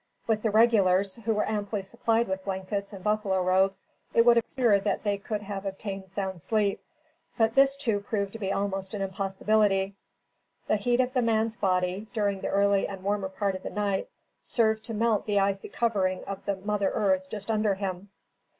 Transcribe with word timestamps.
With 0.25 0.41
the 0.41 0.49
regulars, 0.49 1.17
who 1.17 1.35
were 1.35 1.47
amply 1.47 1.83
supplied 1.83 2.27
with 2.27 2.43
blankets 2.43 2.91
and 2.91 3.03
buffalo 3.03 3.39
robes, 3.43 3.85
it 4.15 4.25
would 4.25 4.35
appear 4.37 4.79
that 4.79 5.03
they 5.03 5.19
could 5.19 5.43
have 5.43 5.63
obtained 5.63 6.09
sound 6.09 6.41
sleep. 6.41 6.81
But 7.37 7.53
this 7.53 7.77
too 7.77 7.99
proved 7.99 8.33
to 8.33 8.39
be 8.39 8.51
almost 8.51 8.95
an 8.95 9.03
impossibility. 9.03 9.93
The 10.65 10.77
heat 10.77 11.01
of 11.01 11.13
the 11.13 11.21
man's 11.21 11.55
body, 11.55 12.07
during 12.15 12.41
the 12.41 12.49
early 12.49 12.87
and 12.87 13.03
warmer 13.03 13.29
part 13.29 13.53
of 13.53 13.61
the 13.61 13.69
night, 13.69 14.09
served 14.41 14.85
to 14.85 14.95
melt 14.95 15.27
the 15.27 15.39
icy 15.39 15.69
covering 15.69 16.23
of 16.23 16.43
the 16.45 16.55
mother 16.55 16.89
earth 16.91 17.29
just 17.29 17.51
under 17.51 17.75
him. 17.75 18.09